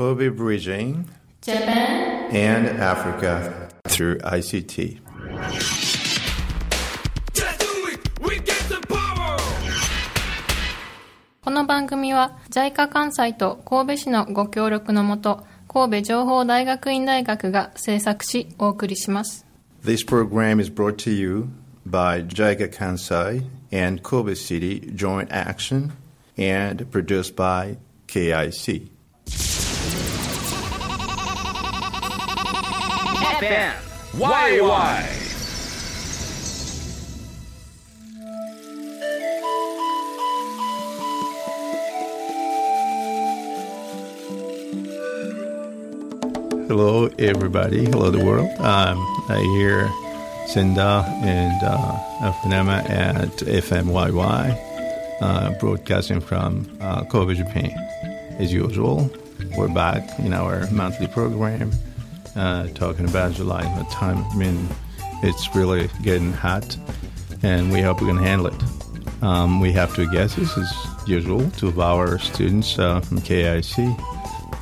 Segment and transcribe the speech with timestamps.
[0.00, 1.08] Kobe Bridging
[1.40, 5.00] Japan and Africa through ICT.
[7.32, 8.20] Just do it!
[8.20, 9.38] We get the power!
[11.42, 19.46] この番組は JICA 関西と神戸市のご協力のもと神戸情報大学院大学が制作しお送りします
[19.82, 21.48] This program is brought to you
[21.88, 25.92] by JICA Kansai and Kobe City Joint Action
[26.36, 27.78] and produced by
[28.08, 28.90] KIC.
[33.41, 33.73] FM
[34.13, 35.01] YY!
[46.67, 47.85] Hello, everybody.
[47.85, 48.47] Hello, the world.
[48.59, 48.99] I'm
[49.57, 49.89] hear
[50.45, 57.71] Senda and uh, Afanema at FMYY, uh, broadcasting from uh, Kobe, Japan.
[58.37, 59.09] As usual,
[59.57, 61.71] we're back in our monthly program,
[62.35, 63.63] uh, talking about July.
[63.77, 64.67] The time, I mean,
[65.23, 66.77] it's really getting hot,
[67.43, 69.23] and we hope we can handle it.
[69.23, 70.73] Um, we have two guests, as
[71.07, 73.95] usual, two of our students uh, from KIC.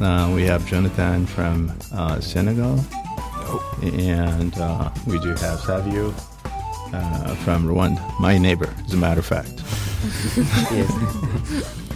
[0.02, 2.80] Uh, we have Jonathan from uh, Senegal,
[3.82, 6.14] and uh, we do have Savio
[6.94, 9.54] uh, from Rwanda, my neighbor, as a matter of fact.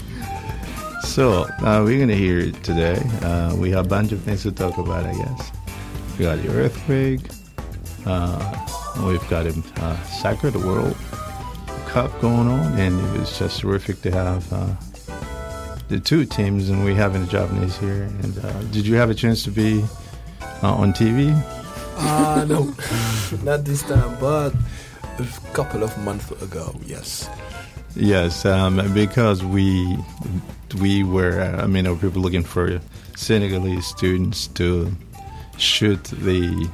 [1.14, 2.95] So uh, we're going to hear it today.
[3.22, 5.52] Uh, we have a bunch of things to talk about, I guess.
[6.17, 7.22] We got the earthquake.
[8.06, 8.67] Uh,
[9.06, 10.95] we've got a uh, Soccer, the World
[11.88, 14.75] Cup going on, and it was just terrific to have uh,
[15.88, 18.03] the two teams, and we have the Japanese here.
[18.22, 19.84] And uh, did you have a chance to be
[20.61, 21.34] uh, on TV?
[21.97, 22.75] Uh, no,
[23.44, 24.53] not this time, but
[25.17, 27.28] a couple of months ago, yes.
[27.95, 29.97] Yes, um, because we
[30.80, 31.41] we were.
[31.41, 32.80] I mean, there were people looking for
[33.16, 34.91] Senegalese students to
[35.58, 36.70] shoot the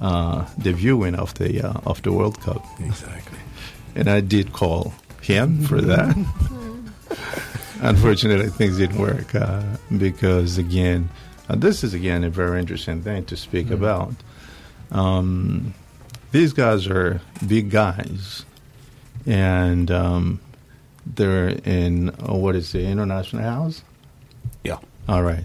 [0.00, 3.38] uh, the viewing of the uh, of the World Cup, Exactly.
[3.94, 4.92] and I did call
[5.22, 6.16] him for that.
[7.80, 9.62] Unfortunately, things didn't work uh,
[9.96, 11.08] because again,
[11.48, 14.14] uh, this is again a very interesting thing to speak about.
[14.90, 15.74] Um,
[16.32, 18.44] these guys are big guys,
[19.26, 20.40] and um,
[21.06, 23.82] they're in uh, what is the international house?
[24.62, 24.78] Yeah.
[25.08, 25.44] All right.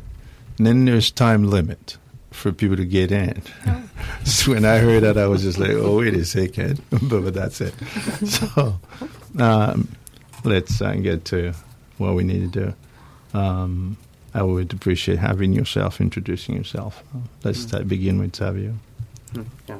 [0.57, 1.97] And then there's time limit
[2.31, 3.41] for people to get in.
[4.23, 6.81] so when I heard that, I was just like, oh, wait a second.
[6.89, 7.73] but, but that's it.
[8.25, 8.79] So
[9.37, 9.89] um,
[10.43, 11.53] let's uh, get to
[11.97, 12.73] what we need to
[13.31, 13.37] do.
[13.37, 13.97] Um,
[14.33, 17.03] I would appreciate having yourself, introducing yourself.
[17.43, 18.75] Let's start, begin with Savio.
[19.33, 19.79] Mm, yeah.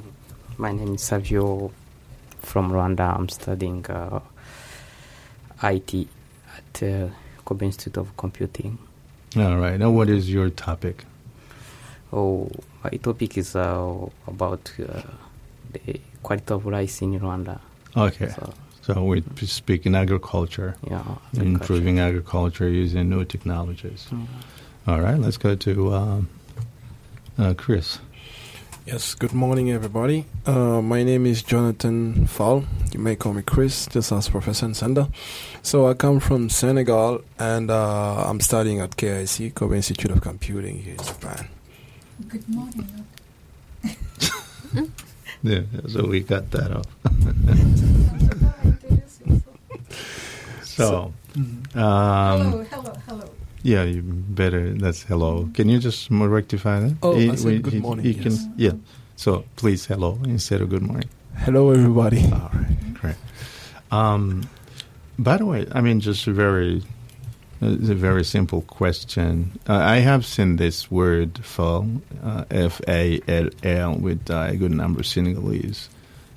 [0.58, 1.72] My name is Savio
[2.42, 3.16] from Rwanda.
[3.18, 4.20] I'm studying uh,
[5.64, 6.08] IT
[6.58, 7.08] at uh,
[7.46, 8.78] Kobe Institute of Computing.
[9.38, 9.80] All right.
[9.80, 11.06] Now, what is your topic?
[12.12, 12.50] Oh,
[12.84, 15.02] my topic is uh, about uh,
[15.74, 17.60] the quality of rice in Rwanda.
[17.96, 18.30] Okay.
[18.30, 21.04] So, So we're speaking agriculture, yeah,
[21.34, 24.08] improving agriculture using new technologies.
[24.10, 24.26] Mm.
[24.88, 26.30] All right, let's go to um,
[27.38, 28.00] uh, Chris.
[28.88, 30.26] Yes, good morning, everybody.
[30.48, 32.64] Uh, my name is Jonathan Fall.
[32.92, 35.12] You may call me Chris, just as Professor Nsanda.
[35.62, 40.80] So I come from Senegal, and uh, I'm studying at KIC, Kobe Institute of Computing
[40.80, 41.50] here in Japan.
[42.28, 43.06] Good morning.
[45.42, 46.86] Yeah, so we got that off.
[50.64, 51.14] so,
[51.74, 53.30] hello, um, hello, hello.
[53.64, 54.74] yeah, you better.
[54.74, 55.50] That's hello.
[55.54, 56.98] Can you just more rectify that?
[57.02, 58.24] Oh, He- I said we- good he- morning, he yes.
[58.44, 58.72] can, yeah.
[59.16, 61.08] So please hello instead of good morning.
[61.38, 62.22] Hello, everybody.
[62.34, 63.16] All right, great.
[63.92, 64.44] Um,
[65.18, 66.84] by the way, I mean, just very,
[67.62, 69.60] it's a very simple question.
[69.68, 71.88] Uh, I have seen this word fall,
[72.24, 75.90] uh, F A L L, with uh, a good number of Senegalese.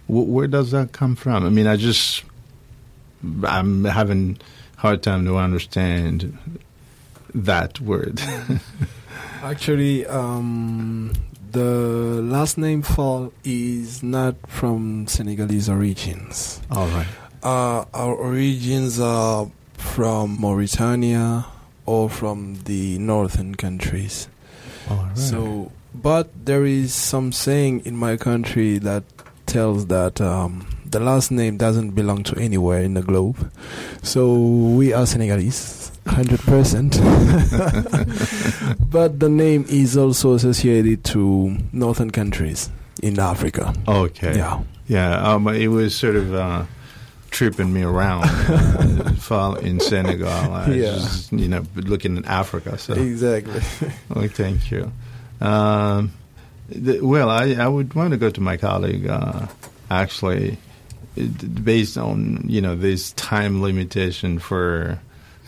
[0.08, 1.46] W- where does that come from?
[1.46, 2.24] I mean, I just,
[3.44, 4.38] I'm having
[4.76, 6.36] hard time to understand
[7.34, 8.20] that word.
[9.42, 11.12] Actually, um,
[11.52, 16.60] the last name Fall is not from Senegalese origins.
[16.70, 17.06] All right.
[17.42, 19.50] Uh, our origins are
[19.82, 21.44] from Mauritania
[21.84, 24.28] or from the northern countries.
[24.88, 25.18] Right.
[25.18, 29.04] So, but there is some saying in my country that
[29.46, 33.50] tells that um, the last name doesn't belong to anywhere in the globe.
[34.02, 36.98] So we are Senegalese, hundred percent.
[38.90, 42.70] But the name is also associated to northern countries
[43.02, 43.74] in Africa.
[43.88, 44.36] okay.
[44.36, 44.62] Yeah.
[44.86, 46.64] Yeah, um, it was sort of uh,
[47.32, 48.24] tripping me around.
[49.30, 50.92] uh, in Senegal, I Yeah.
[50.94, 52.78] just, you know, looking at Africa.
[52.78, 53.60] So, Exactly.
[54.14, 54.92] well, thank you.
[55.40, 56.12] Um,
[56.68, 59.06] the, well, I, I would want to go to my colleague.
[59.08, 59.46] Uh,
[59.90, 60.56] actually,
[61.16, 64.98] it, based on you know this time limitation for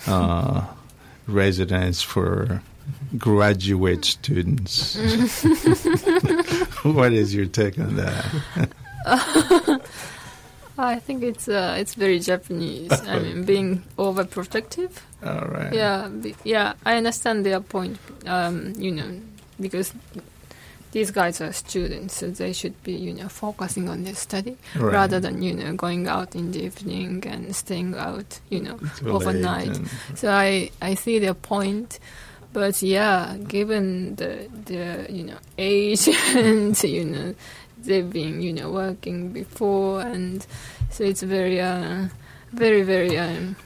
[0.07, 0.67] uh,
[1.27, 2.61] residents for
[3.17, 4.97] graduate students.
[6.83, 9.81] what is your take on that?
[10.77, 12.91] I think it's uh, it's very Japanese.
[12.93, 14.91] I mean, being overprotective.
[15.25, 15.73] All right.
[15.73, 16.75] Yeah, be, yeah.
[16.85, 17.99] I understand their point.
[18.27, 19.21] Um, you know,
[19.61, 19.93] because
[20.93, 24.93] these guys are students, so they should be, you know, focusing on their study Right.
[24.93, 29.77] rather than you know going out in the evening and staying out, you know, overnight.
[30.15, 31.99] So I I see their point,
[32.53, 37.35] but yeah, given the the you know age and you know
[37.85, 40.47] they've been you know working before, and
[40.91, 42.09] so it's very uh
[42.53, 43.57] very very um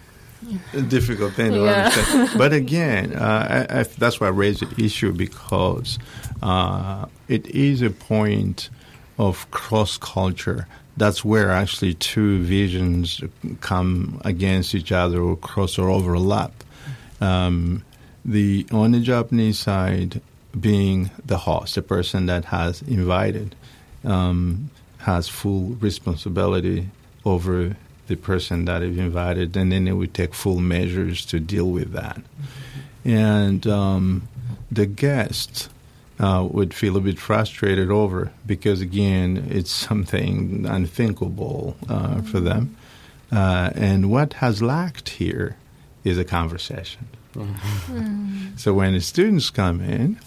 [0.72, 1.86] a difficult thing to Yeah.
[1.88, 2.30] understand.
[2.38, 5.98] But again, uh, I, I, that's why I raised the issue because
[6.42, 8.70] uh, it is a point
[9.18, 10.68] of cross culture.
[10.96, 13.20] That's where actually two visions
[13.60, 16.52] come against each other or cross or overlap.
[17.20, 17.84] Um,
[18.24, 20.20] the on the Japanese side,
[20.58, 23.54] being the host, the person that has invited,
[24.04, 26.88] um, has full responsibility
[27.24, 31.70] over the person that is invited, and then they would take full measures to deal
[31.70, 32.20] with that.
[33.04, 34.28] And um,
[34.70, 35.68] the guest
[36.18, 42.76] uh, would feel a bit frustrated over because, again, it's something unthinkable uh, for them.
[43.30, 45.56] Uh, and what has lacked here
[46.04, 47.08] is a conversation.
[48.56, 50.18] So when the students come in,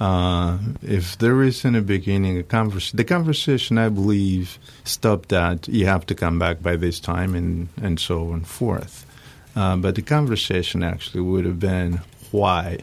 [0.00, 5.86] uh, if there is in the beginning a the conversation I believe stopped at you
[5.86, 9.06] have to come back by this time and, and so on forth.
[9.54, 12.00] Uh, but the conversation actually would have been
[12.30, 12.78] why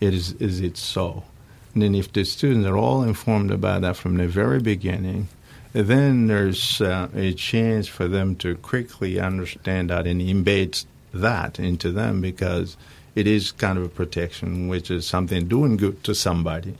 [0.00, 1.24] it is is it so?
[1.72, 5.28] And then if the students are all informed about that from the very beginning,
[5.72, 11.90] then there's uh, a chance for them to quickly understand that and embed that into
[11.90, 12.76] them because
[13.14, 16.74] it is kind of a protection, which is something doing good to somebody.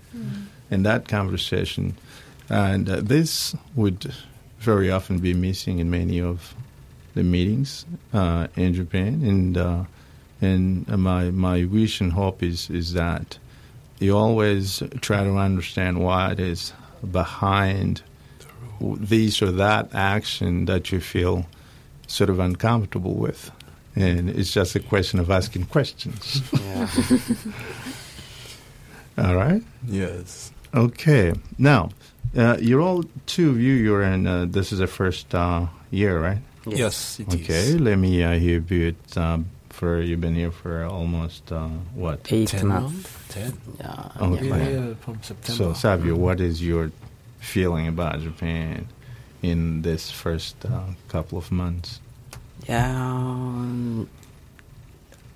[0.70, 1.94] And that conversation,
[2.48, 4.12] and uh, this would
[4.58, 6.54] very often be missing in many of
[7.14, 9.22] the meetings uh, in Japan.
[9.22, 9.84] And uh,
[10.40, 13.38] and my my wish and hope is is that
[14.00, 16.72] you always try to understand why it is
[17.10, 18.02] behind
[18.80, 21.46] this or that action that you feel
[22.06, 23.50] sort of uncomfortable with.
[23.96, 26.42] And it's just a question of asking questions.
[26.52, 26.88] Yeah.
[29.18, 29.62] All right?
[29.86, 30.50] Yes.
[30.74, 31.32] Okay.
[31.58, 31.90] Now,
[32.36, 36.18] uh, you're all, two of you, you're in, uh, this is the first uh, year,
[36.20, 36.38] right?
[36.66, 37.42] Yes, it is.
[37.42, 37.72] Okay.
[37.78, 42.26] Let me uh, hear a bit um, for, you've been here for almost, uh, what?
[42.32, 42.92] Eight Ten months.
[42.92, 43.10] months?
[43.28, 43.58] Ten.
[43.78, 44.10] Yeah.
[44.20, 44.48] Okay.
[44.48, 44.68] Yeah, yeah.
[44.68, 45.64] yeah, from September.
[45.64, 46.90] So, Savio, what is your
[47.38, 48.88] feeling about Japan
[49.42, 52.00] in this first uh, couple of months?
[52.68, 54.08] Um,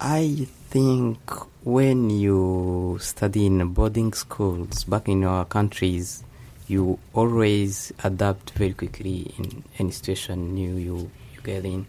[0.01, 1.19] I think
[1.65, 6.25] when you study in boarding schools back in our countries,
[6.69, 11.87] you always adapt very quickly in any situation new you, you get in.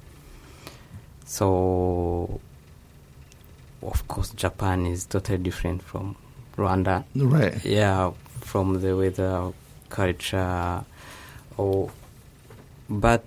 [1.25, 2.39] So,
[3.83, 6.15] of course, Japan is totally different from
[6.57, 7.03] Rwanda.
[7.15, 7.63] Right.
[7.63, 8.11] Yeah,
[8.41, 9.51] from the weather,
[9.89, 10.83] culture,
[11.57, 11.91] or
[12.89, 13.23] but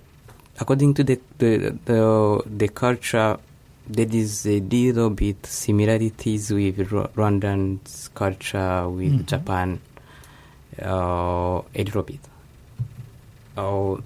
[0.59, 3.37] according to the the the, the culture,
[3.87, 9.25] there is a little bit similarities with Rw- Rwandan's culture with Mhm.
[9.25, 9.79] Japan,
[10.81, 12.19] uh, a little bit.
[13.57, 13.97] Uh,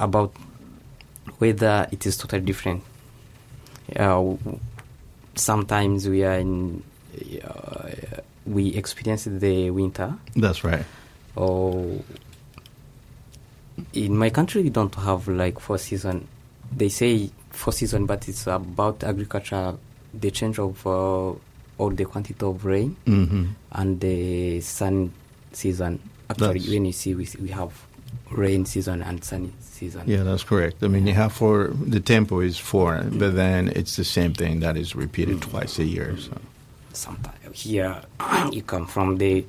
[0.00, 0.32] about
[1.38, 2.82] whether it is totally different.
[3.96, 4.34] Uh,
[5.34, 6.82] sometimes we are in,
[7.44, 7.88] uh,
[8.46, 10.84] we experience the winter That's right.
[11.36, 12.00] or
[13.92, 16.26] in my country we don't have like four season
[16.76, 19.74] they say four season but it's about agriculture
[20.14, 21.32] the change of uh,
[21.78, 23.44] or the quantity of rain Mm-hmm.
[23.72, 25.12] and the sun
[25.52, 27.72] season actually That's- when you see we, we have
[28.30, 30.82] rain season and sunny season Yeah, that's correct.
[30.82, 34.60] I mean, you have four, the tempo is four, but then it's the same thing
[34.60, 36.16] that is repeated twice a year.
[36.18, 36.38] So.
[36.92, 38.00] sometimes here
[38.52, 39.44] you come from the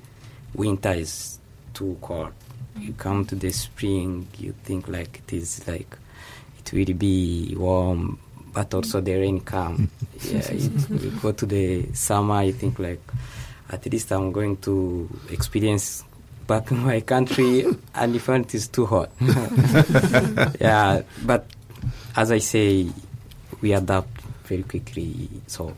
[0.53, 1.39] winter is
[1.73, 2.31] too cold
[2.79, 5.97] you come to the spring you think like it is like
[6.59, 8.17] it will be warm
[8.53, 9.89] but also the rain come
[10.23, 13.01] yeah it, you go to the summer you think like
[13.69, 16.03] at least i'm going to experience
[16.47, 17.65] back in my country
[17.95, 19.09] and if it is too hot
[20.59, 21.45] yeah but
[22.15, 22.87] as I say,
[23.61, 25.29] we adapt very quickly.
[25.47, 25.75] So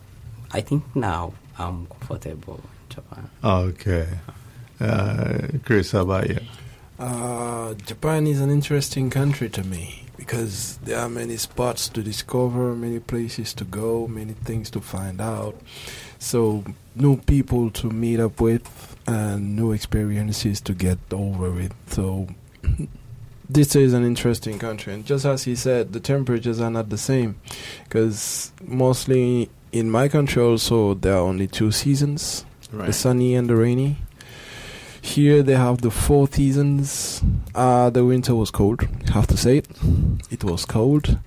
[0.52, 3.30] I think now I'm comfortable in Japan.
[3.44, 4.08] Okay.
[4.79, 6.39] Uh, Chris, how about you?
[6.98, 12.74] Uh, Japan is an interesting country to me because there are many spots to discover,
[12.74, 15.60] many places to go, many things to find out.
[16.20, 16.63] So,
[16.96, 21.74] new people to meet up with and new experiences to get over with.
[21.88, 22.27] So,
[23.50, 24.94] this is an interesting country.
[24.94, 27.39] And just as he said, the temperatures are not the same
[27.84, 33.55] because mostly in my country, also, there are only two seasons the sunny and the
[33.55, 33.98] rainy.
[35.06, 37.22] Here they have the four seasons.
[37.54, 38.82] Uh, the winter was cold.
[39.14, 39.68] Have to say it.
[40.32, 41.20] It was cold,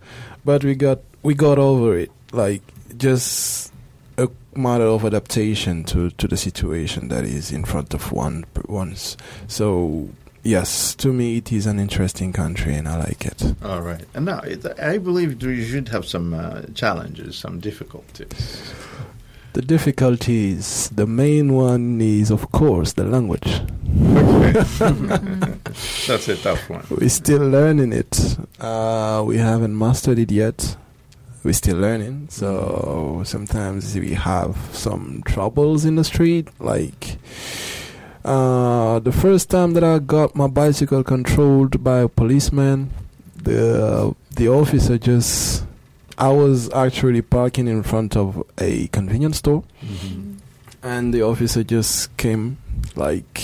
[0.45, 2.11] but we got we got over it.
[2.33, 2.61] Like
[2.97, 3.73] just
[4.19, 9.17] a matter of adaptation to to the situation that is in front of one once.
[9.47, 10.09] So
[10.43, 13.55] yes, to me it is an interesting country and I like it.
[13.63, 14.05] All right.
[14.13, 14.41] And now,
[14.83, 18.75] I believe you should have some uh, challenges, some difficulties.
[19.55, 23.63] The difficulties, the main one is of course the language.
[26.07, 26.85] That's a tough one.
[26.91, 28.37] We're still learning it.
[28.61, 30.77] Uh, we haven't mastered it yet.
[31.43, 32.29] We're still learning.
[32.31, 36.49] So sometimes we have some troubles in the street.
[36.61, 37.17] Like
[38.25, 42.91] uh, the first time that I got my bicycle controlled by a policeman,
[43.43, 45.65] the the officer just.
[46.19, 49.63] I was actually parking in front of a convenience store,
[50.83, 52.59] and the officer just came
[52.97, 53.43] like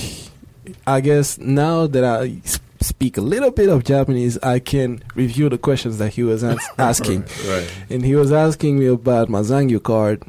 [0.86, 2.40] I guess now that I
[2.80, 6.66] speak a little bit of Japanese, I can review the questions that he was ans-
[6.78, 7.22] asking.
[7.46, 7.70] Right.
[7.90, 10.22] And he was asking me about my Zairyu card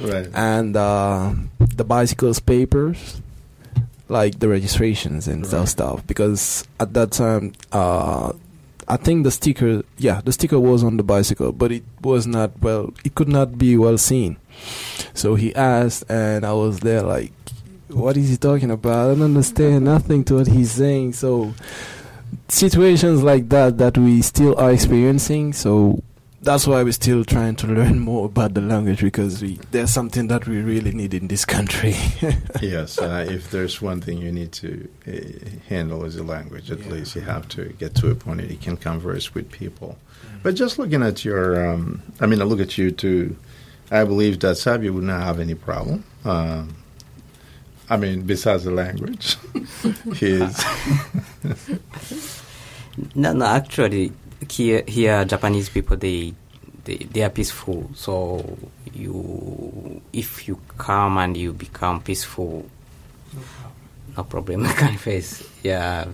[0.00, 0.28] Right.
[0.32, 3.20] and uh, the bicycle's papers,
[4.08, 5.48] like the registrations and Right.
[5.48, 6.06] stuff, stuff.
[6.06, 8.32] Because at that time, uh,
[8.90, 12.58] I think the sticker, yeah, the sticker was on the bicycle, but it was not
[12.60, 12.94] well.
[13.04, 14.38] It could not be well seen.
[15.12, 17.32] So he asked, and I was there like,
[17.88, 19.10] "What is he talking about?
[19.10, 21.52] I don't understand nothing to what he's saying." So
[22.48, 25.52] situations like that that we still are experiencing.
[25.52, 26.02] So
[26.40, 30.28] that's why we're still trying to learn more about the language because we, there's something
[30.28, 31.94] that we really need in this country.
[32.62, 36.70] yes, uh, if there's one thing you need to uh, handle is the language.
[36.70, 36.92] At Yeah.
[36.92, 39.98] least you have to get to a point that you can converse with people.
[40.42, 43.36] But just looking at your, um, I mean, I look at you too.
[43.90, 46.04] I believe that Sabi would not have any problem.
[46.24, 46.76] Um,
[47.90, 49.36] I mean, besides the language,
[50.14, 50.62] his
[53.14, 53.46] No, no.
[53.46, 54.12] Actually,
[54.50, 56.34] here, here Japanese people they,
[56.84, 57.90] they they are peaceful.
[57.94, 58.58] So
[58.92, 62.66] you, if you come and you become peaceful,
[64.16, 64.66] no problem.
[64.66, 65.48] I can face.
[65.62, 66.06] Yeah,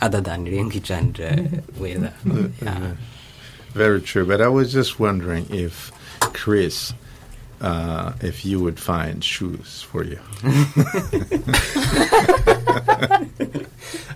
[0.00, 1.36] other than language and uh,
[1.78, 2.14] weather.
[2.62, 2.92] Yeah.
[3.72, 4.26] very true.
[4.26, 6.92] But I was just wondering if Chris,
[7.60, 10.18] uh, if you would find shoes for you.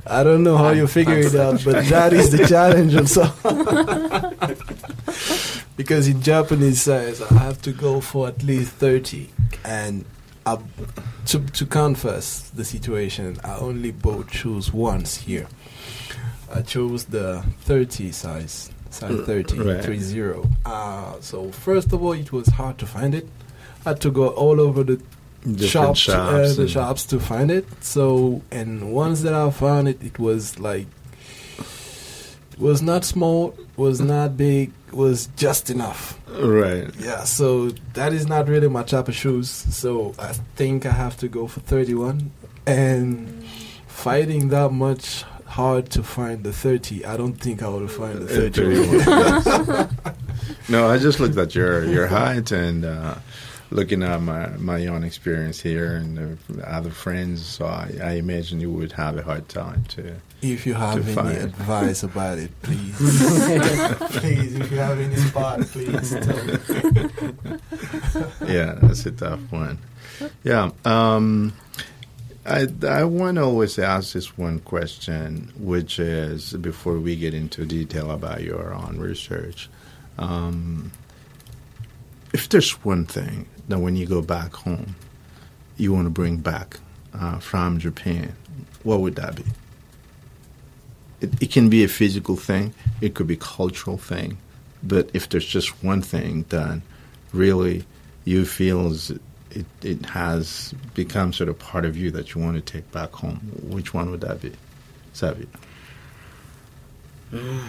[0.06, 3.26] I don't know how you figure it out, but that is the challenge also.
[5.76, 9.30] because in Japanese size, I have to go for at least 30.
[9.64, 10.04] And
[10.44, 10.58] I,
[11.26, 15.46] to, to confess the situation, I only bought shoes once here.
[16.52, 19.84] I chose the 30 size, size 30, right.
[19.84, 20.48] 30.
[20.64, 23.26] Uh, so, first of all, it was hard to find it.
[23.86, 25.00] I had to go all over the
[25.42, 27.66] Different shops, shops uh, the shops to find it.
[27.82, 30.86] So, and once that I found it, it was like
[32.58, 36.20] was not small, was not big, was just enough.
[36.28, 36.94] Right.
[36.98, 39.48] Yeah, so that is not really my type of shoes.
[39.48, 42.30] So I think I have to go for 31.
[42.66, 43.44] And
[43.86, 48.50] fighting that much hard to find the 30, I don't think I will find the
[48.50, 48.72] 30.
[50.72, 53.16] no, I just looked at your your height and uh,
[53.70, 57.44] looking at my my own experience here and the other friends.
[57.44, 60.14] So I, I imagine you would have a hard time to.
[60.40, 61.36] If you have any find.
[61.36, 62.96] advice about it, please.
[62.96, 66.58] please, if you have any spot, please tell me.
[68.46, 69.78] Yeah, that's a tough one.
[70.42, 70.70] Yeah.
[70.84, 71.52] Um,
[72.50, 77.64] I I want to always ask this one question, which is before we get into
[77.64, 79.70] detail about your own research.
[80.18, 80.90] Um,
[82.32, 84.96] if there's one thing that when you go back home,
[85.76, 86.78] you want to bring back
[87.14, 88.34] uh, from Japan,
[88.82, 89.44] what would that be?
[91.20, 94.38] It, it can be a physical thing, it could be cultural thing,
[94.82, 96.80] but if there's just one thing that
[97.32, 97.84] really
[98.24, 99.12] you feel is
[99.50, 103.12] it, it has become sort of part of you that you want to take back
[103.12, 104.52] home, which one would that be?
[105.14, 105.46] Savi?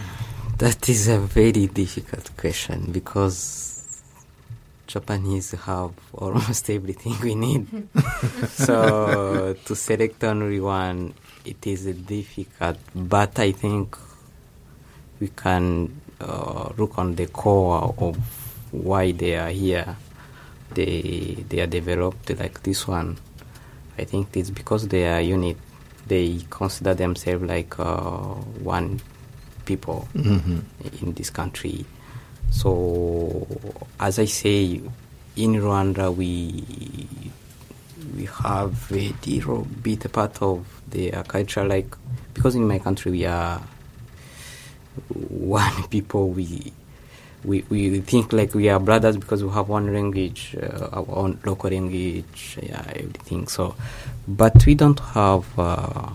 [0.58, 4.04] That is a very difficult question because
[4.86, 7.88] Japanese have almost everything we need.
[8.48, 12.78] so to select only one, it is difficult.
[12.94, 13.98] But I think
[15.20, 18.18] we can uh, look on the core of
[18.72, 19.96] why they are here.
[20.74, 23.18] They they are developed like this one.
[23.98, 25.58] I think it's because they are unit.
[26.08, 29.00] They consider themselves like uh, one
[29.66, 30.60] people hmm
[31.02, 31.86] in this country.
[32.50, 33.48] So,
[34.00, 34.82] as I say,
[35.36, 36.64] in Rwanda we
[38.16, 41.96] we have a little bit a part of their culture, like
[42.34, 43.60] because in my country we are
[45.10, 46.30] one people.
[46.30, 46.74] We
[47.44, 51.40] we we think like we are brothers because we have one language, uh, our own
[51.46, 53.48] local language, yeah, everything.
[53.48, 53.76] So,
[54.28, 56.10] but we don't have uh,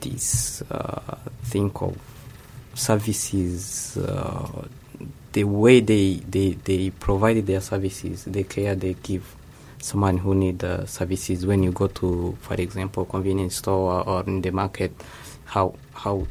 [0.00, 1.96] this uh, think of
[2.74, 4.66] services, uh,
[5.32, 9.34] the way they, they, they provided their services, the care they give
[9.78, 14.50] someone who need services when you go to, for example, convenience store or in the
[14.50, 14.92] market,
[15.44, 16.26] how how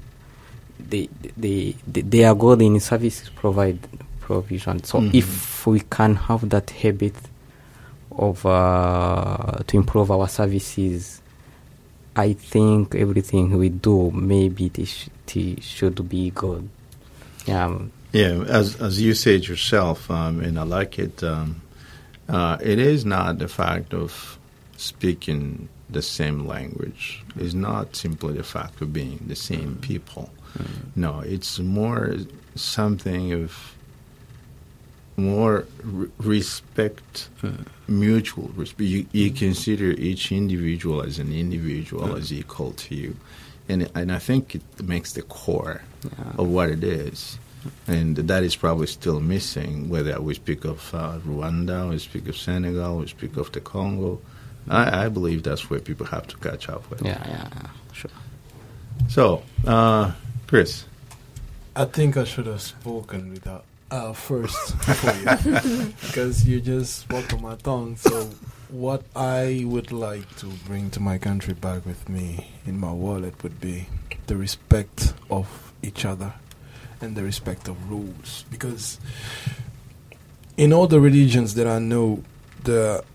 [0.89, 3.79] they they they, they are good in services provide
[4.19, 4.83] provision.
[4.83, 5.13] So Mhm.
[5.15, 7.15] if we can have that habit
[8.11, 11.21] of uh, to improve our services,
[12.15, 16.67] I think everything we do maybe it, sh- it should be good.
[17.45, 17.77] Yeah,
[18.13, 21.23] Yeah, as as you said yourself, um, and I like it.
[21.23, 21.61] Um,
[22.29, 24.37] uh, it is not the fact of
[24.77, 27.23] speaking the same language.
[27.35, 30.29] It's not simply the fact of being the same people.
[30.95, 32.15] No, it's more
[32.55, 33.75] something of
[35.17, 37.29] more re- respect,
[37.87, 38.81] mutual respect.
[38.81, 43.15] You, you consider each individual as an individual, as equal to you,
[43.69, 46.33] and and I think it makes the core yeah.
[46.37, 47.37] of what it is.
[47.87, 52.35] And that is probably still missing, whether we speak of uh, Rwanda, we speak of
[52.35, 54.19] Senegal, we speak of the Congo.
[54.67, 57.03] I, I believe that's where people have to catch up with.
[57.03, 58.11] yeah, yeah, yeah, sure.
[59.09, 60.11] So, uh,
[60.51, 60.83] Chris,
[61.77, 67.31] I think I should have spoken without uh, first for you because you just walked
[67.31, 67.95] on my tongue.
[67.95, 68.29] So,
[68.67, 73.41] what I would like to bring to my country back with me in my wallet
[73.43, 73.87] would be
[74.27, 76.33] the respect of each other
[76.99, 78.43] and the respect of rules.
[78.51, 78.99] Because
[80.57, 82.25] in all the religions that I know,
[82.65, 83.05] the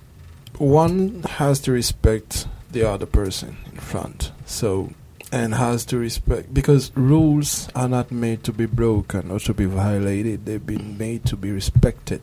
[0.56, 4.32] one has to respect the other person in front.
[4.46, 4.94] So
[5.32, 9.64] and has to respect because rules are not made to be broken or to be
[9.64, 10.44] violated.
[10.44, 12.22] They've been made to be respected.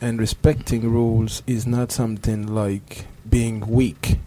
[0.00, 4.18] And respecting rules is not something like being weak.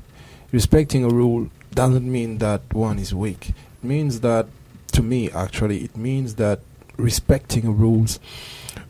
[0.52, 3.50] Respecting a rule doesn't mean that one is weak.
[3.50, 4.48] It means that
[4.94, 6.60] to me actually it means that
[6.98, 8.20] respecting rules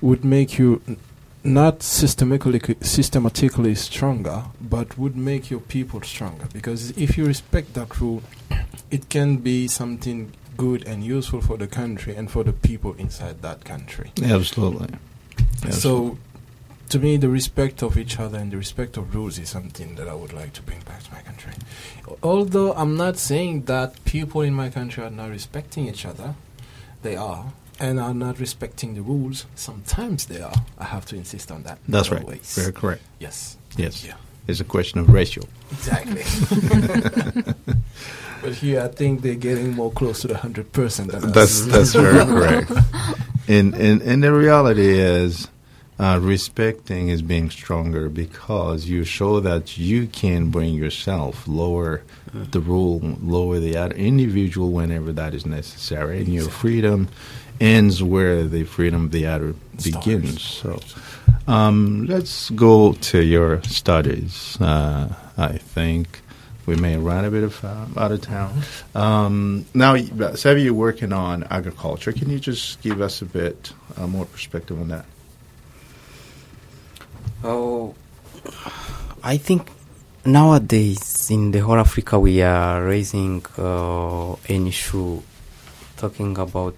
[0.02, 0.97] would make you n-
[1.43, 6.47] not systematically systematically stronger but would make your people stronger.
[6.54, 8.24] Because if you respect that rule
[8.91, 13.41] it can be something good and useful for the country and for the people inside
[13.41, 14.12] that country.
[14.23, 14.89] absolutely.
[15.71, 16.17] So,
[16.89, 20.10] to me, the respect of each other and the respect of rules is something that
[20.10, 21.54] I would like to bring back to my country.
[22.21, 26.36] Although I'm not saying that people in my country are not respecting each other,
[27.01, 27.54] they are.
[27.80, 29.45] And are not respecting the rules.
[29.56, 30.54] Sometimes they are.
[30.77, 31.80] I have to insist on that.
[31.88, 32.21] that's right.
[32.21, 32.54] always.
[32.56, 33.01] Very correct.
[33.17, 33.58] Yes.
[33.77, 34.06] Yes.
[34.06, 34.17] Yeah.
[34.47, 35.43] It's a question of ratio.
[35.71, 36.21] Exactly.
[38.41, 42.25] but here, I think they're getting more close to the hundred percent That's that's very
[42.25, 42.71] correct.
[43.47, 45.47] And and and the reality is,
[45.99, 52.60] uh, respecting is being stronger because you show that you can bring yourself lower the
[52.60, 57.10] rule, lower the other individual whenever that is necessary, and your freedom
[57.60, 60.41] ends where the freedom of the other begins.
[60.41, 60.80] So.
[61.47, 64.60] Um, let's go to your studies.
[64.62, 66.20] Uh, I think
[66.65, 68.62] we may run a bit of uh, out of town.
[68.93, 69.95] Um, now,
[70.36, 72.12] Savvy, you're working on agriculture.
[72.12, 75.06] Can you just give us a bit uh, more perspective on that?
[77.43, 77.95] Oh,
[79.24, 79.69] I think
[80.26, 85.21] nowadays in the whole Africa we are raising uh, an issue
[85.97, 86.76] talking about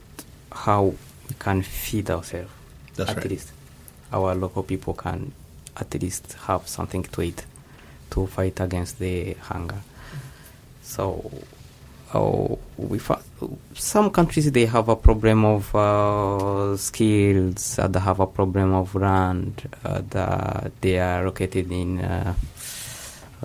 [0.51, 0.93] how
[1.27, 2.51] we can feed ourselves.
[2.95, 3.29] That's at right.
[3.29, 3.51] least
[4.13, 5.33] our local people can
[5.75, 7.43] at least have something to eat
[8.13, 9.81] to fight against the hunger.
[10.81, 11.31] So,
[12.13, 13.21] oh, we fa-
[13.73, 18.93] some countries they have a problem of uh, skills, uh, they have a problem of
[18.95, 22.33] land, uh, the, they are located in uh,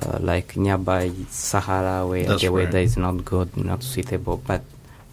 [0.02, 2.66] uh, like nearby Sahara where That's the right.
[2.66, 4.36] weather is not good, not suitable.
[4.36, 4.62] But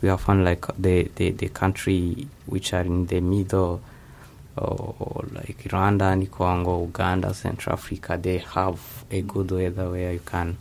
[0.01, 3.81] we have found like the, the, the country which are in the middle,
[4.57, 8.79] or like Rwanda and Congo, Uganda, Central Africa, they have
[9.11, 10.57] a good weather where you can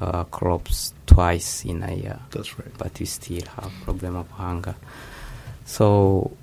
[0.00, 2.68] uh, crops twice in a year, That's right.
[2.76, 4.74] but you still have problem of hunger.
[5.64, 6.36] So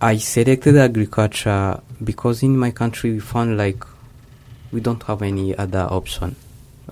[0.00, 3.84] I selected agriculture because in my country we found like
[4.72, 6.34] we don't have any other option.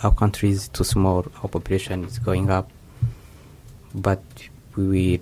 [0.02, 2.70] Our country is too small, our population is going up,
[3.94, 4.22] but
[4.76, 5.20] we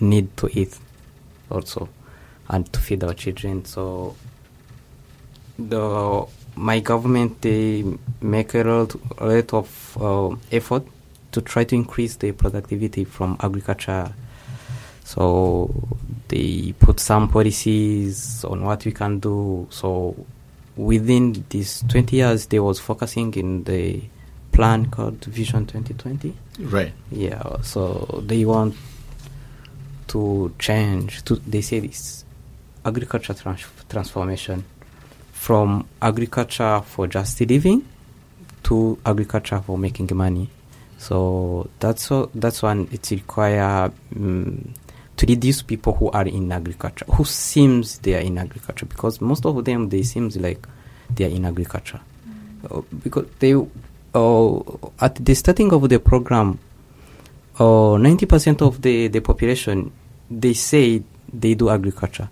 [0.00, 0.78] need to eat
[1.50, 1.88] also
[2.48, 3.64] and to feed our children.
[3.64, 4.16] So
[5.58, 6.26] the
[6.56, 7.84] my government they
[8.20, 10.84] make a lot, a lot of uh, effort
[11.32, 14.12] to try to increase the productivity from agriculture.
[15.04, 15.70] So
[16.28, 19.66] they put some policies on what we can do.
[19.70, 20.16] So
[20.76, 24.02] within these 20 years, they was focusing in the
[24.52, 26.34] plan called Vision 2020.
[26.60, 26.92] Right.
[27.10, 28.76] Yeah, so they want
[30.08, 31.24] to change.
[31.24, 32.23] To they say this
[32.84, 34.64] agriculture trans- transformation
[35.32, 37.84] from agriculture for just living
[38.62, 40.48] to agriculture for making money.
[40.98, 42.88] So that's o- that's one.
[42.92, 44.74] It require um,
[45.16, 49.44] to reduce people who are in agriculture, who seems they are in agriculture, because most
[49.44, 50.66] of them they seems like
[51.14, 52.00] they are in agriculture,
[52.70, 54.58] Uh, because they uh,
[55.00, 56.58] at the starting of the program
[57.58, 59.90] uh, 90% of the, the population
[60.30, 62.28] they say they do agriculture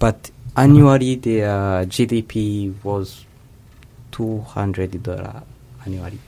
[0.00, 3.24] but annually their gdp was
[4.10, 5.42] 200 dollar
[5.86, 6.18] annually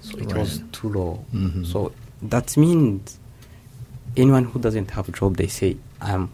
[0.00, 1.66] so it was too low Mhm.
[1.66, 3.18] so that means
[4.16, 6.30] anyone who doesn't have a job they say i'm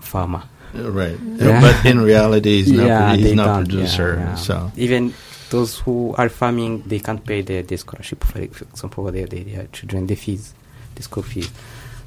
[0.00, 0.42] farmer
[0.74, 1.18] Uh, Right.
[1.40, 1.60] Yeah.
[1.64, 4.16] But in reality, he's not, Yeah, he's not producer.
[4.20, 4.34] yeah.
[4.36, 5.14] So, even
[5.48, 9.44] those who are farming, they can't pay their, their scholarship, for example, for their, their,
[9.44, 10.52] their children, the fees,
[10.94, 11.48] the school fees.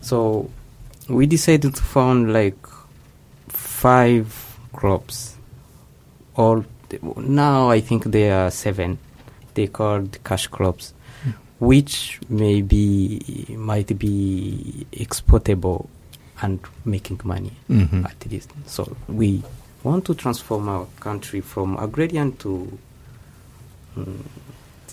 [0.01, 0.47] So
[1.09, 2.61] we decided to found like
[3.85, 4.27] five
[4.73, 5.35] crops.
[6.35, 6.63] All
[7.17, 8.97] now, I think there are seven.
[9.55, 10.93] They called cash crops,
[11.59, 15.89] which maybe might be exportable
[16.41, 18.05] and making money Mhm.
[18.05, 18.49] at least.
[18.67, 19.41] So we
[19.83, 22.77] want to transform our country from agrarian to
[23.97, 24.19] mm,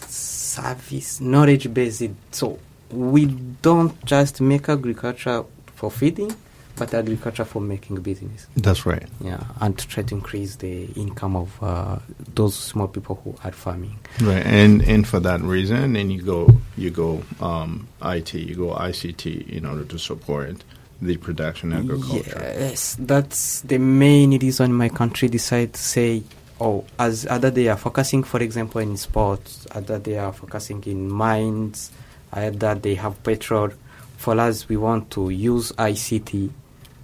[0.07, 2.11] service knowledge based.
[2.33, 2.59] So
[2.91, 3.27] we
[3.63, 5.45] don't just make agriculture
[5.77, 6.33] for feeding,
[6.79, 8.47] but agriculture for making business.
[8.57, 9.07] that's right.
[9.21, 11.99] Yeah, and to try to increase the income of uh,
[12.35, 13.99] those small people who are farming.
[14.21, 18.75] Right, and and for that reason, then you go you go um, IT, you go
[18.75, 20.65] ICT in order to support
[21.01, 22.41] the production agriculture.
[22.41, 26.23] Yes, that's the main reason my country decided to say,
[26.61, 31.09] oh, as other they are focusing, for example, in sports, other they are focusing in
[31.09, 31.93] mines,
[32.33, 33.71] other they have petrol.
[34.17, 36.51] For us, we want to use ICT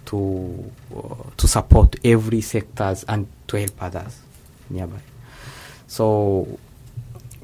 [0.07, 4.19] to uh, to support every sectors and to help others
[4.71, 5.01] nearby.
[5.87, 6.59] So,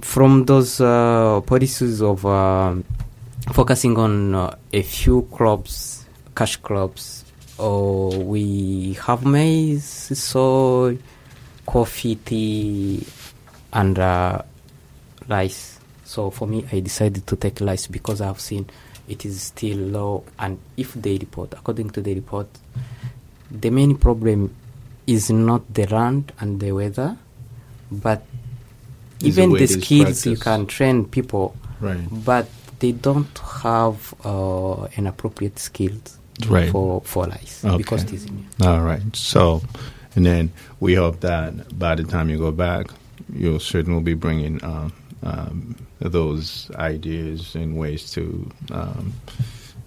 [0.01, 2.85] from those uh, policies of um
[3.53, 7.25] focusing on uh, a few crops, cash crops,
[7.59, 10.99] or we have maize, soy,
[11.67, 13.07] coffee, tea,
[13.73, 14.43] and uh,
[15.29, 15.79] rice.
[16.05, 18.69] So for me, I decided to take rice because I've seen
[19.09, 20.25] it is still low.
[20.39, 22.49] And if they report, according to the report,
[23.51, 24.55] the main problem
[25.07, 27.17] is not the land and the weather,
[27.91, 28.23] but
[29.23, 35.07] Is even the skills you can train people, Right, but they don't have uh, an
[35.07, 36.71] appropriate skills right.
[36.71, 37.77] for for rice Okay.
[37.77, 38.45] because it is new.
[38.63, 39.03] All right.
[39.17, 39.63] So,
[40.15, 42.87] and then we hope that by the time you go back,
[43.35, 49.13] you'll certainly be bringing um, um, those ideas and ways to um,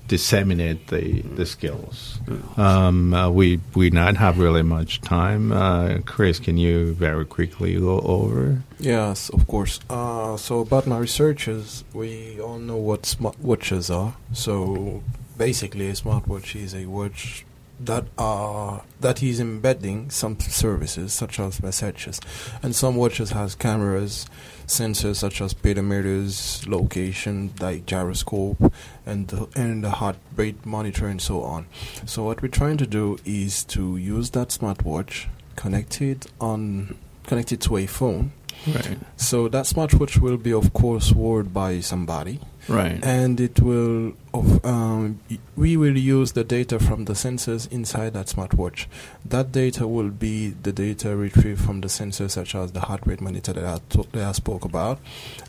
[0.08, 2.20] disseminate the the skills.
[2.58, 5.52] Um, uh, we we not have really much time.
[5.52, 8.62] Uh, Chris, can you very quickly go over?
[8.80, 9.80] Yes, of course.
[9.90, 14.16] Uh, so about my researches, we all know what smartwatches are.
[14.34, 15.02] So
[15.38, 17.46] basically, a smartwatch is a watch
[17.80, 22.20] that are that is embedding some services such as messages,
[22.62, 24.28] and some watches has cameras,
[24.68, 28.74] sensors such as pedometers, location, like gyroscope,
[29.06, 31.68] and the, and the heart rate monitor, and so on.
[32.06, 37.54] So what we're trying to do is to use that smartwatch, connect it on connect
[37.54, 38.34] it to a phone
[38.68, 38.98] Right.
[39.18, 43.04] So that smartwatch will be, of course, worn by somebody, Right.
[43.04, 44.14] and it will.
[44.34, 45.20] Of, um,
[45.56, 48.88] we will use the data from the sensors inside that smartwatch.
[49.24, 53.22] That data will be the data retrieved from the sensors, such as the heart rate
[53.22, 53.80] monitor that I,
[54.14, 55.00] that I spoke about,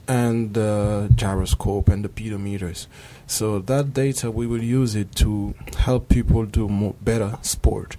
[0.07, 2.87] and the gyroscope and the pedometers.
[3.27, 7.97] So that data we will use it to help people do more, better sport.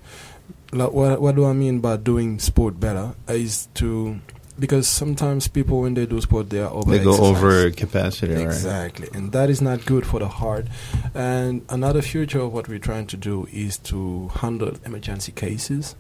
[0.72, 3.16] Like, what, what do I mean by doing sport better?
[3.30, 4.20] Is to
[4.58, 8.46] because sometimes people when they do sport they are over They go over capacity, right?
[8.46, 10.66] Exactly, and that is not good for the heart.
[11.14, 15.96] And another future of what we're trying to do is to handle emergency cases.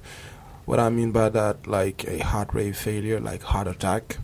[0.65, 4.18] What I mean by that, like a heart rate failure, like heart attack.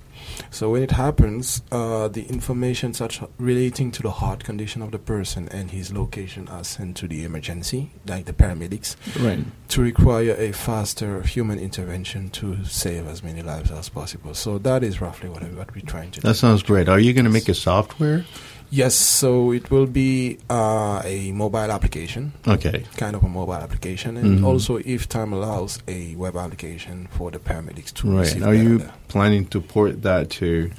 [0.49, 4.99] So when it happens, uh, the information such relating to the heart condition of the
[4.99, 9.39] person and his location are sent to the emergency, like the paramedics, Right.
[9.69, 14.33] to require a faster human intervention to save as many lives as possible.
[14.33, 16.27] So that is roughly what, what we're trying to do.
[16.27, 16.89] That sounds great.
[16.89, 18.25] Are you going to make a software?
[18.73, 22.85] Yes, so it will be uh, a mobile application, Okay.
[22.95, 24.45] kind of a mobile application, and Mhm.
[24.45, 28.19] also, if time allows, a web application for the paramedics to Right.
[28.21, 30.71] receive Are you planning to port that to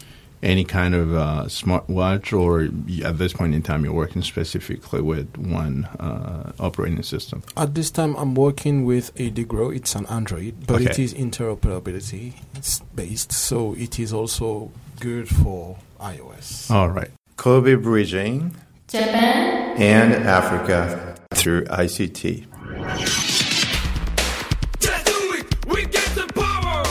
[0.42, 2.62] any kind of uh, smartwatch, or
[3.04, 7.42] at this point in time you're working specifically with one uh, operating system?
[7.58, 9.70] At this time, I'm working with a Digro.
[9.76, 11.04] It's an Android, but it Okay.
[11.04, 16.70] is interoperability it's based, so it is also good for iOS.
[16.70, 17.10] All right.
[17.35, 18.55] Kobe bridging
[18.87, 22.45] Japan and Africa through ICT.
[24.81, 25.67] Let's do it!
[25.67, 26.83] We get the power!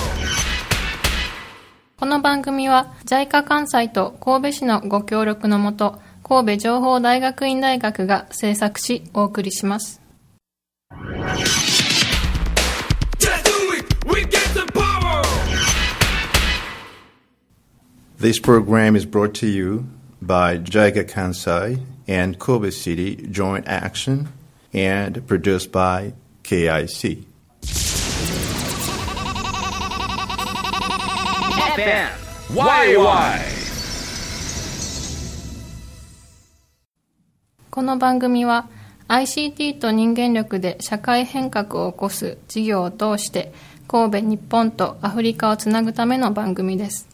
[1.98, 10.00] この番組は JICA 関西と神戸市のご協力のもと神戸情報大学院大学が制作しお送りします
[13.18, 13.86] Let's do it!
[14.06, 15.22] We get the power!
[18.18, 19.84] This program is brought to you
[20.21, 24.29] by JICA Kansai and Kobe City Joint Action
[24.73, 27.25] and produced by KIC.
[31.75, 32.09] FM
[32.53, 33.39] YY
[37.69, 38.67] この番組は
[39.07, 43.53] ICT と人間力で社会変革を起こす事業を通して
[43.87, 47.10] 神戸日本とアフリカをつなぐための番組です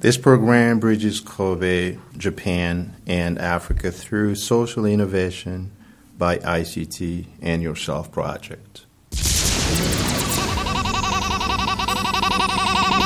[0.00, 5.72] This program bridges Kobe, Japan, and Africa through social innovation
[6.16, 8.86] by ICT and Yourself Project.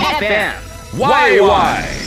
[0.07, 0.55] FM
[0.93, 2.04] YY「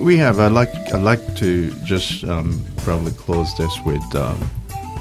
[0.00, 0.40] We, have.
[0.40, 0.74] I'd like.
[0.92, 4.50] I'd like to just um, probably close this with um,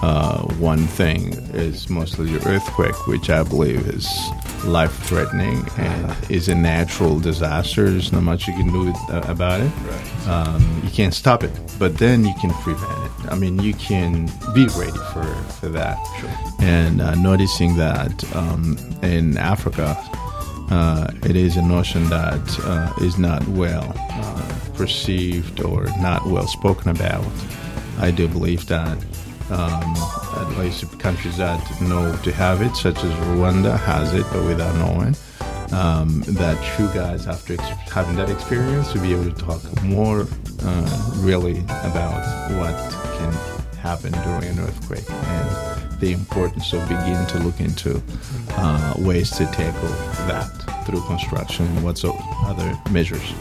[0.02, 1.34] uh, one thing.
[1.54, 4.08] Is mostly the earthquake, which I believe is
[4.66, 7.90] life-threatening and is a natural disaster.
[7.90, 9.72] There's not much you can do uh, about it.
[10.28, 13.32] Um, you can't stop it, but then you can prevent it.
[13.32, 15.24] I mean, you can be ready for
[15.60, 15.98] for that.
[16.60, 19.98] And uh, noticing that um, in Africa
[20.72, 26.48] uh, it is a notion that uh, is not well uh, perceived or not well
[26.48, 27.26] spoken about.
[28.00, 28.98] I do believe that
[29.50, 29.96] um,
[30.38, 34.76] at least countries that know to have it, such as Rwanda, has it, but without
[34.76, 35.16] knowing.
[35.72, 40.26] Um, that you guys, after ex- having that experience, to be able to talk more
[40.64, 42.24] uh, really about
[42.58, 42.76] what
[43.20, 43.32] can
[43.78, 45.69] happen during an earthquake and
[46.00, 48.02] the importance of beginning to look into
[48.52, 49.90] uh, ways to tackle
[50.28, 50.48] that
[50.86, 53.34] through construction and what's other measures.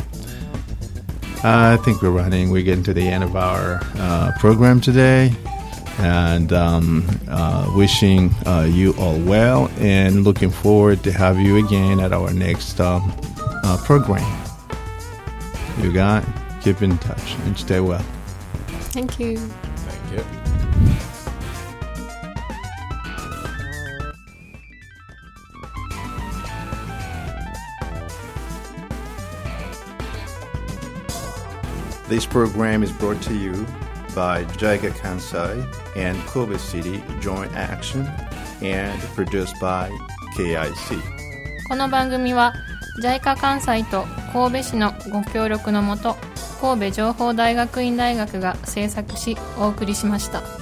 [1.45, 2.51] I think we're running.
[2.51, 5.33] We're getting to the end of our uh, program today,
[5.99, 12.01] and um, uh, wishing uh, you all well, and looking forward to have you again
[12.01, 13.15] at our next um,
[13.65, 14.27] uh, program.
[15.81, 16.25] You got
[16.61, 18.05] keep in touch and stay well.
[18.91, 20.48] Thank you Thank you.
[32.09, 33.67] This program is brought to you
[34.15, 35.63] by JICA Kansai
[35.95, 38.09] and Kobe City Joint Action
[38.63, 39.91] and produced by
[40.35, 40.99] KIC.
[41.69, 42.55] この番組は
[43.03, 46.17] JICA 関西と神戸市のご協力のもと
[46.63, 50.58] 神戸情報大学院大学が制作しお送りしました。